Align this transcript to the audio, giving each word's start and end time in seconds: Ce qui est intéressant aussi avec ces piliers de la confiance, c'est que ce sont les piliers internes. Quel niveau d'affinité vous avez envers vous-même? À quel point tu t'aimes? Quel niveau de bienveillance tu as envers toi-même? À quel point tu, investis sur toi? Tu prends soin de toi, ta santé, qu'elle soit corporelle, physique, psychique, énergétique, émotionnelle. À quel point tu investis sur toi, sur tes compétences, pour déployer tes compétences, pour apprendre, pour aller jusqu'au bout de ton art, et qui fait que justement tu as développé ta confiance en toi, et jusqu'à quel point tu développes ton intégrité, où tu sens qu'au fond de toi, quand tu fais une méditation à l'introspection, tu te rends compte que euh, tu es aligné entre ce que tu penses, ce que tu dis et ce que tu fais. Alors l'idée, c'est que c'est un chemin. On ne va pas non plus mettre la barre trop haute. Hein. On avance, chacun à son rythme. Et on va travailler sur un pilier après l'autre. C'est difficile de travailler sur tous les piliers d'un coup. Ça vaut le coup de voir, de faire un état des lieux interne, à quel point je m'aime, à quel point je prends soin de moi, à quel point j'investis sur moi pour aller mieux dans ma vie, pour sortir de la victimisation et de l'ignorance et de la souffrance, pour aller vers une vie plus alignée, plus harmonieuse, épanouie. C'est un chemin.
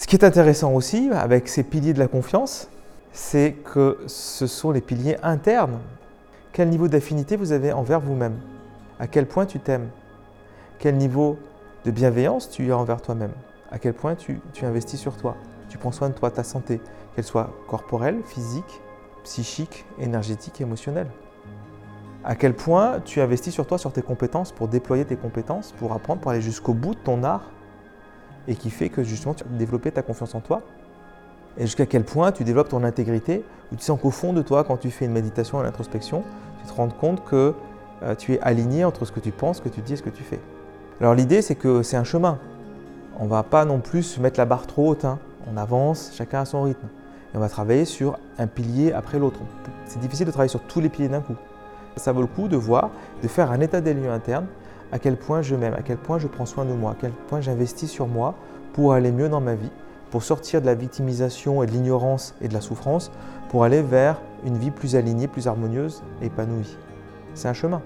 Ce 0.00 0.06
qui 0.06 0.16
est 0.16 0.24
intéressant 0.24 0.72
aussi 0.72 1.10
avec 1.12 1.46
ces 1.46 1.62
piliers 1.62 1.92
de 1.92 1.98
la 1.98 2.08
confiance, 2.08 2.68
c'est 3.12 3.52
que 3.52 3.98
ce 4.06 4.46
sont 4.46 4.70
les 4.70 4.80
piliers 4.80 5.18
internes. 5.22 5.78
Quel 6.54 6.70
niveau 6.70 6.88
d'affinité 6.88 7.36
vous 7.36 7.52
avez 7.52 7.70
envers 7.74 8.00
vous-même? 8.00 8.38
À 8.98 9.06
quel 9.06 9.26
point 9.26 9.44
tu 9.44 9.60
t'aimes? 9.60 9.90
Quel 10.78 10.96
niveau 10.96 11.38
de 11.84 11.90
bienveillance 11.90 12.48
tu 12.48 12.72
as 12.72 12.78
envers 12.78 13.02
toi-même? 13.02 13.32
À 13.70 13.78
quel 13.78 13.92
point 13.92 14.14
tu, 14.14 14.40
investis 14.62 14.98
sur 14.98 15.18
toi? 15.18 15.36
Tu 15.68 15.76
prends 15.76 15.92
soin 15.92 16.08
de 16.08 16.14
toi, 16.14 16.30
ta 16.30 16.44
santé, 16.44 16.80
qu'elle 17.14 17.26
soit 17.26 17.50
corporelle, 17.68 18.22
physique, 18.24 18.80
psychique, 19.24 19.84
énergétique, 19.98 20.62
émotionnelle. 20.62 21.08
À 22.24 22.36
quel 22.36 22.54
point 22.54 23.00
tu 23.04 23.20
investis 23.20 23.52
sur 23.52 23.66
toi, 23.66 23.76
sur 23.76 23.92
tes 23.92 24.02
compétences, 24.02 24.50
pour 24.50 24.66
déployer 24.66 25.04
tes 25.04 25.16
compétences, 25.16 25.72
pour 25.72 25.92
apprendre, 25.92 26.22
pour 26.22 26.30
aller 26.30 26.40
jusqu'au 26.40 26.72
bout 26.72 26.94
de 26.94 27.00
ton 27.00 27.22
art, 27.22 27.50
et 28.48 28.54
qui 28.54 28.70
fait 28.70 28.88
que 28.88 29.02
justement 29.02 29.34
tu 29.34 29.44
as 29.44 29.58
développé 29.58 29.90
ta 29.90 30.02
confiance 30.02 30.34
en 30.34 30.40
toi, 30.40 30.62
et 31.58 31.62
jusqu'à 31.62 31.86
quel 31.86 32.04
point 32.04 32.32
tu 32.32 32.44
développes 32.44 32.68
ton 32.68 32.84
intégrité, 32.84 33.44
où 33.72 33.76
tu 33.76 33.82
sens 33.82 34.00
qu'au 34.00 34.10
fond 34.10 34.32
de 34.32 34.42
toi, 34.42 34.64
quand 34.64 34.76
tu 34.76 34.90
fais 34.90 35.04
une 35.04 35.12
méditation 35.12 35.58
à 35.58 35.62
l'introspection, 35.62 36.22
tu 36.62 36.70
te 36.70 36.76
rends 36.76 36.88
compte 36.88 37.24
que 37.24 37.54
euh, 38.02 38.14
tu 38.14 38.34
es 38.34 38.40
aligné 38.40 38.84
entre 38.84 39.04
ce 39.04 39.12
que 39.12 39.20
tu 39.20 39.30
penses, 39.30 39.58
ce 39.58 39.62
que 39.62 39.68
tu 39.68 39.80
dis 39.80 39.94
et 39.94 39.96
ce 39.96 40.02
que 40.02 40.10
tu 40.10 40.22
fais. 40.22 40.40
Alors 41.00 41.14
l'idée, 41.14 41.42
c'est 41.42 41.54
que 41.54 41.82
c'est 41.82 41.96
un 41.96 42.04
chemin. 42.04 42.38
On 43.18 43.24
ne 43.24 43.30
va 43.30 43.42
pas 43.42 43.64
non 43.64 43.80
plus 43.80 44.18
mettre 44.18 44.38
la 44.38 44.46
barre 44.46 44.66
trop 44.66 44.90
haute. 44.90 45.04
Hein. 45.04 45.18
On 45.52 45.56
avance, 45.56 46.12
chacun 46.14 46.40
à 46.40 46.44
son 46.44 46.62
rythme. 46.62 46.86
Et 47.32 47.36
on 47.36 47.40
va 47.40 47.48
travailler 47.48 47.84
sur 47.84 48.18
un 48.38 48.46
pilier 48.46 48.92
après 48.92 49.18
l'autre. 49.18 49.40
C'est 49.86 50.00
difficile 50.00 50.26
de 50.26 50.30
travailler 50.30 50.50
sur 50.50 50.60
tous 50.60 50.80
les 50.80 50.88
piliers 50.88 51.08
d'un 51.08 51.20
coup. 51.20 51.36
Ça 51.96 52.12
vaut 52.12 52.20
le 52.20 52.26
coup 52.26 52.48
de 52.48 52.56
voir, 52.56 52.90
de 53.22 53.28
faire 53.28 53.50
un 53.50 53.60
état 53.60 53.80
des 53.80 53.94
lieux 53.94 54.10
interne, 54.10 54.46
à 54.92 54.98
quel 54.98 55.16
point 55.16 55.42
je 55.42 55.54
m'aime, 55.54 55.74
à 55.74 55.82
quel 55.82 55.96
point 55.96 56.18
je 56.18 56.26
prends 56.26 56.46
soin 56.46 56.64
de 56.64 56.72
moi, 56.72 56.92
à 56.92 56.96
quel 57.00 57.12
point 57.28 57.40
j'investis 57.40 57.90
sur 57.90 58.06
moi 58.06 58.34
pour 58.72 58.92
aller 58.92 59.12
mieux 59.12 59.28
dans 59.28 59.40
ma 59.40 59.54
vie, 59.54 59.70
pour 60.10 60.22
sortir 60.22 60.60
de 60.60 60.66
la 60.66 60.74
victimisation 60.74 61.62
et 61.62 61.66
de 61.66 61.72
l'ignorance 61.72 62.34
et 62.40 62.48
de 62.48 62.54
la 62.54 62.60
souffrance, 62.60 63.10
pour 63.48 63.64
aller 63.64 63.82
vers 63.82 64.20
une 64.44 64.56
vie 64.56 64.70
plus 64.70 64.96
alignée, 64.96 65.28
plus 65.28 65.46
harmonieuse, 65.46 66.02
épanouie. 66.22 66.76
C'est 67.34 67.48
un 67.48 67.52
chemin. 67.52 67.82